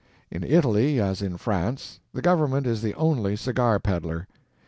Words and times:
In 0.31 0.41
Italy, 0.43 0.99
as 0.99 1.21
in 1.21 1.37
France, 1.37 1.99
the 2.11 2.23
Government 2.23 2.65
is 2.65 2.81
the 2.81 2.95
only 2.95 3.35
cigar 3.35 3.77
peddler. 3.77 4.27